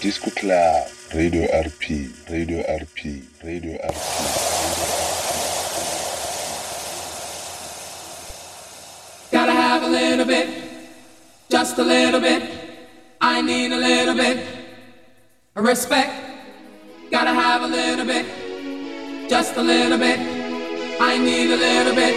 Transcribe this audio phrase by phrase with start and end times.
[0.00, 3.78] Disco Club, Radio RP, Radio RP, Radio RP.
[3.78, 4.00] Radio RP.
[9.32, 10.48] Gotta have a little bit,
[11.50, 12.42] just a little bit.
[13.18, 14.46] I need a little bit
[15.56, 16.12] of respect.
[17.10, 18.26] Gotta have a little bit,
[19.26, 20.18] just a little bit.
[21.00, 22.14] I need a little bit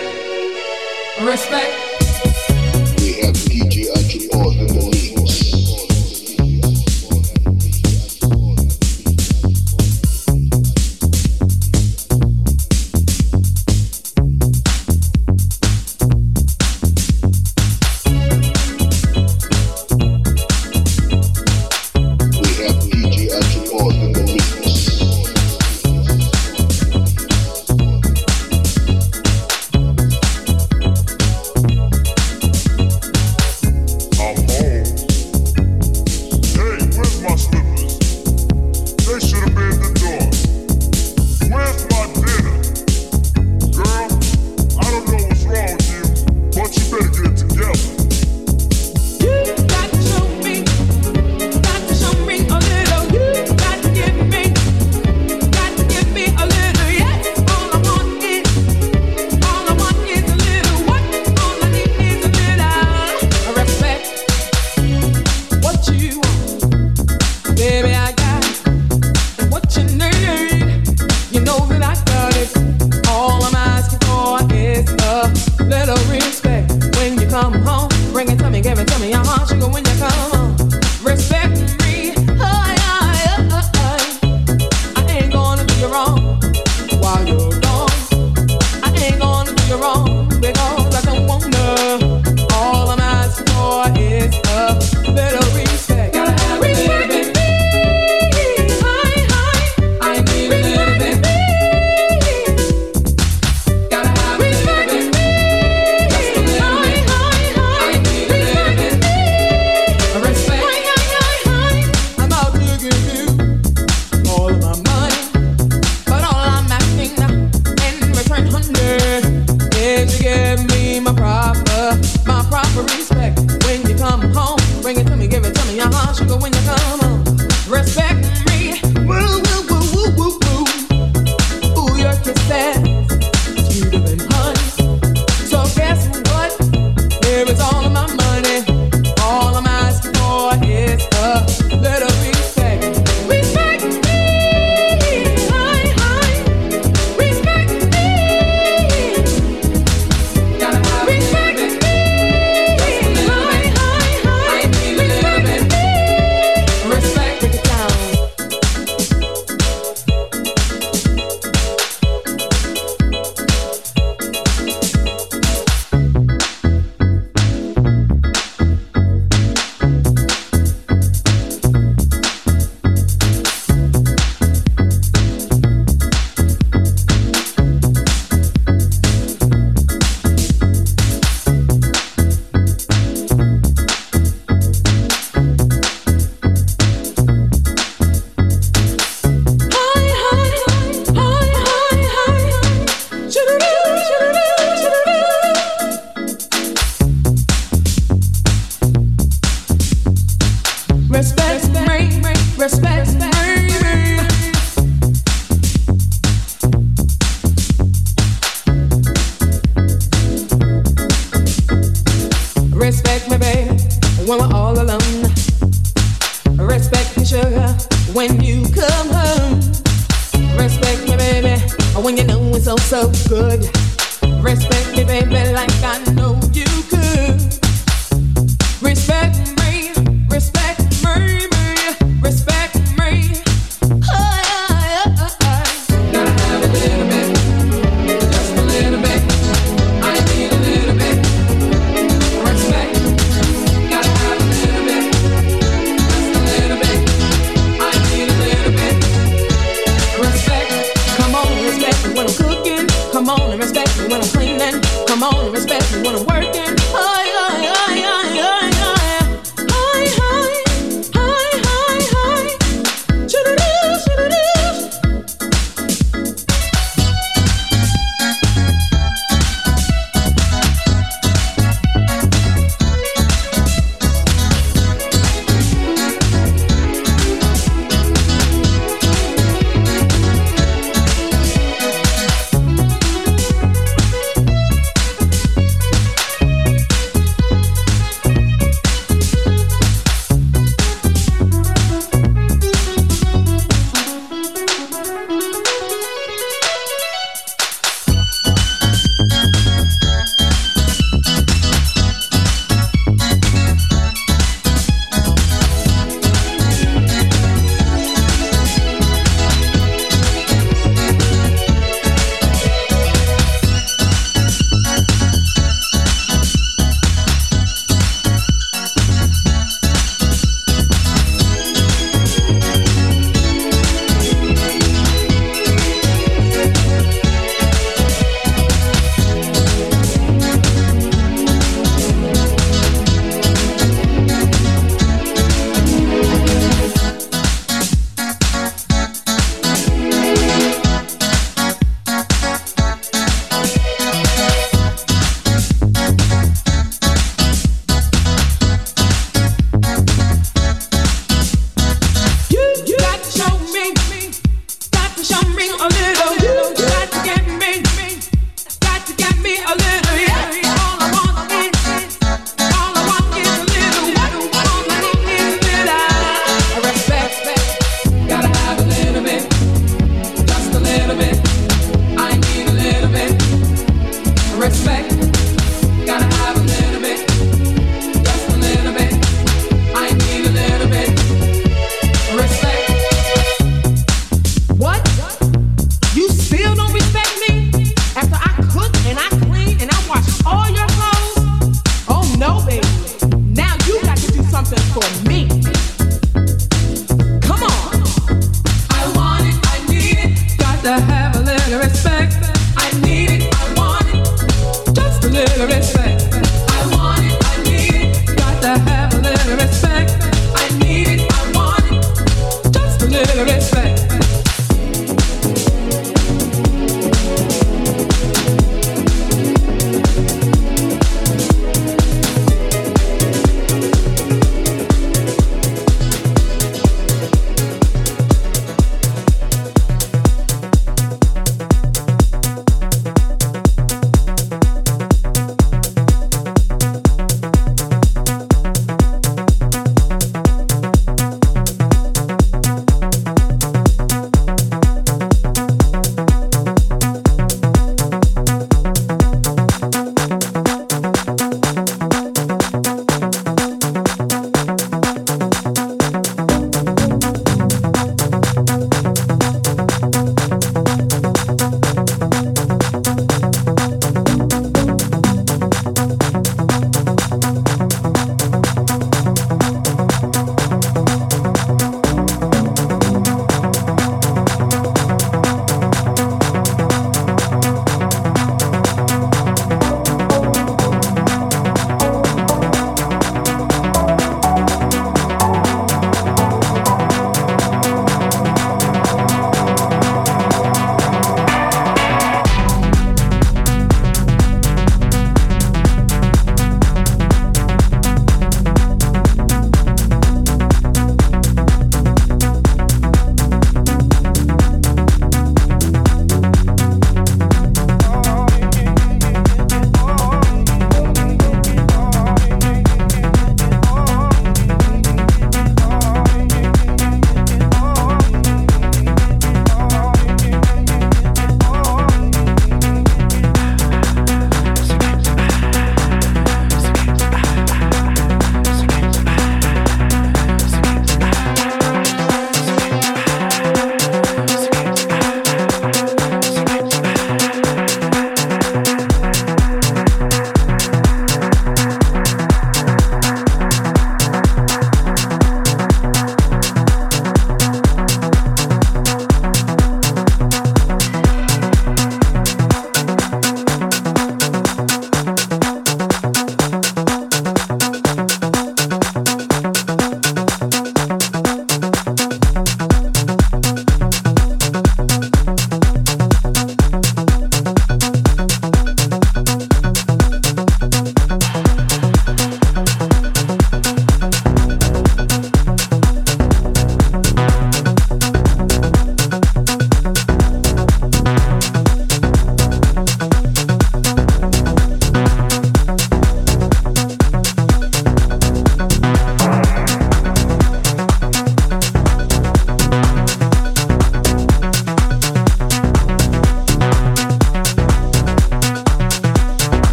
[1.19, 1.82] of respect.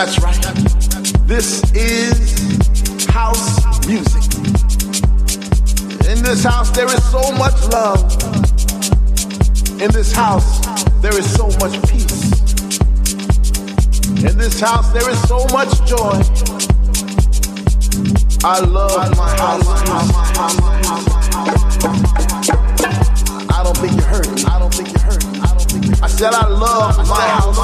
[0.00, 0.40] That's right.
[1.28, 4.24] This is house music.
[6.08, 8.00] In this house, there is so much love.
[9.78, 10.64] In this house,
[11.02, 12.32] there is so much peace.
[14.24, 16.22] In this house, there is so much joy.
[18.42, 19.66] I love my house.
[23.50, 24.44] I don't think you heard.
[24.46, 25.22] I don't think you heard
[26.02, 27.58] I said I love my house.